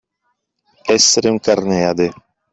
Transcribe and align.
Essere 0.95 1.29
un 1.29 1.39
Carneade. 1.39 2.11